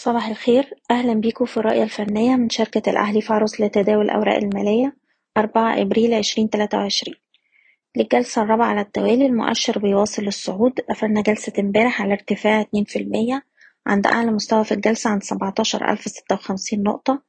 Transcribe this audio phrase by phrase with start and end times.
[0.00, 0.74] صباح الخير.
[0.90, 4.96] أهلا بيكم في الرؤية الفنية من شركة الأهلي عروض لتداول الأوراق المالية
[5.36, 7.14] أربعة إبريل عشرين تلاتة وعشرين.
[7.96, 13.42] للجلسة الرابعة على التوالي المؤشر بيواصل الصعود قفلنا جلسة امبارح على ارتفاع اتنين في المية
[13.86, 17.22] عند أعلى مستوى في الجلسة عند سبعتاشر ألف ستة وخمسين نقطة.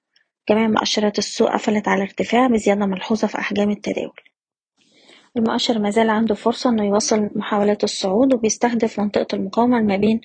[0.50, 4.22] جميع مؤشرات السوق قفلت على ارتفاع بزيادة ملحوظة في أحجام التداول.
[5.38, 10.22] المؤشر مازال عنده فرصة إنه يواصل محاولات الصعود وبيستهدف منطقة المقاومة ما بين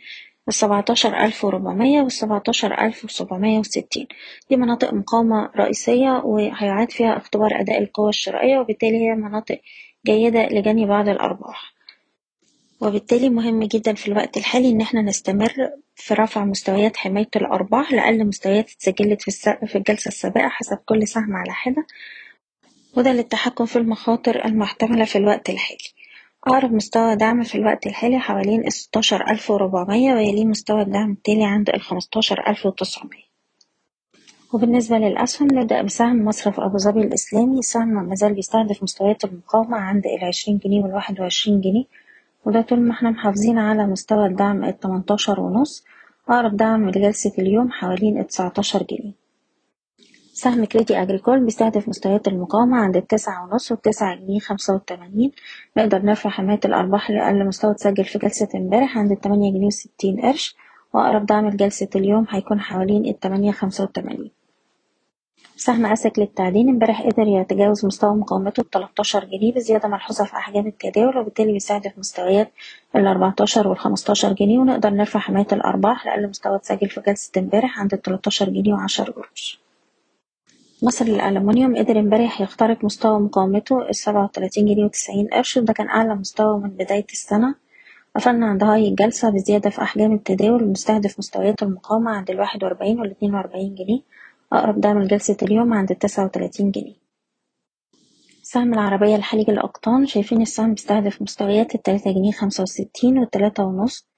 [0.48, 4.06] السبعتاشر ألف وربعمية والسبعتاشر ألف وسبعمية وستين
[4.50, 9.60] دي مناطق مقاومة رئيسية وهيعاد فيها اختبار أداء القوى الشرائية وبالتالي هي مناطق
[10.06, 11.74] جيدة لجني بعض الأرباح
[12.80, 15.52] وبالتالي مهم جدا في الوقت الحالي إن إحنا نستمر
[15.96, 19.30] في رفع مستويات حماية الأرباح لأقل مستويات اتسجلت في.
[19.66, 21.86] في الجلسة السابقة حسب كل سهم على حدة
[22.97, 25.78] وده للتحكم في المخاطر المحتملة في الوقت الحالي
[26.47, 31.70] أقرب مستوى دعم في الوقت الحالي حوالين الستاشر ألف وربعمية ويليه مستوى الدعم التالي عند
[31.70, 33.25] الخمستاشر ألف وتسعمية.
[34.53, 40.59] وبالنسبة للأسهم نبدأ بسهم مصرف أبو ظبي الإسلامي السهم مازال بيستهدف مستويات المقاومة عند العشرين
[40.64, 41.84] جنيه والواحد وعشرين جنيه
[42.45, 45.84] وده طول ما إحنا محافظين على مستوى الدعم التمنتاشر ونص.
[46.29, 49.12] أقرب دعم لجلسة اليوم حوالين التسعتاشر جنيه.
[50.36, 55.32] سهم كريدي أجريكول بيستهدف مستويات المقاومة عند التسعة ونص والتسعة جنيه خمسة وتمانين.
[55.77, 60.56] نقدر نرفع حماية الأرباح لأقل مستوى اتسجل في جلسة امبارح عند التمانية جنيه وستين قرش
[60.92, 64.30] وأقرب دعم لجلسة اليوم هيكون حوالين التمانية خمسة وتمانين.
[65.56, 71.18] سهم أسك للتعدين امبارح قدر يتجاوز مستوى مقاومته بتلاتاشر جنيه بزيادة ملحوظة في أحجام التداول
[71.18, 72.52] وبالتالي بيستهدف مستويات
[72.96, 78.48] الأربعتاشر والخمستاشر جنيه ونقدر نرفع حماية الأرباح لأقل مستوى اتسجل في جلسة امبارح عند التلاتاشر
[78.50, 79.64] جنيه وعشر قروش
[80.84, 86.14] مصر للألمنيوم قدر امبارح يخترق مستوى مقاومته السبعة وتلاتين جنيه وتسعين قرش وده كان أعلى
[86.14, 87.54] مستوى من بداية السنة.
[88.16, 93.34] قفلنا عند هاي الجلسة بزيادة في أحجام التداول المستهدف مستويات المقاومة عند الواحد وأربعين والاتنين
[93.34, 94.00] وأربعين جنيه.
[94.52, 96.94] أقرب دعم لجلسة اليوم عند التسعة وتلاتين جنيه.
[98.42, 104.08] سهم العربية لحليج الأقطان شايفين السهم بيستهدف مستويات التلاتة جنيه خمسة وستين والتلاتة ونص.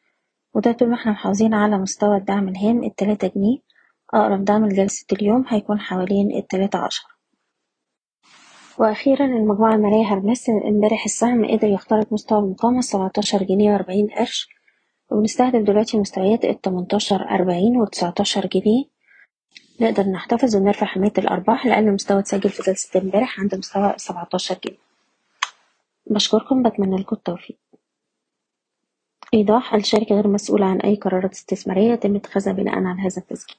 [0.54, 3.65] وده طول ما إحنا محافظين على مستوى الدعم الهام التلاتة جنيه.
[4.14, 7.04] أقرب دعم لجلسة اليوم هيكون حوالين التلاتة عشر.
[8.78, 14.48] وأخيرا المجموعة المالية هرمس امبارح السهم قدر يخترق مستوى المقاومة السبعتاشر جنيه وأربعين قرش
[15.10, 18.84] وبنستهدف دلوقتي مستويات التمنتاشر أربعين وتسعتاشر جنيه.
[19.80, 24.78] نقدر نحتفظ ونرفع حماية الأرباح لأقل مستوى اتسجل في جلسة امبارح عند مستوى سبعتاشر جنيه.
[26.06, 27.56] بشكركم بتمنى لكم التوفيق.
[29.34, 33.56] إيضاح الشركة غير مسؤولة عن أي قرارات استثمارية يتم اتخاذها بناء على هذا التسجيل.